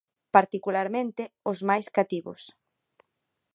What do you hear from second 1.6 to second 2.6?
máis cativos.